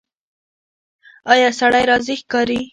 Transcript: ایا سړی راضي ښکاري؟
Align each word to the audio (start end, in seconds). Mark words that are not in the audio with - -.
ایا 1.33 1.49
سړی 1.59 1.83
راضي 1.89 2.15
ښکاري؟ 2.21 2.59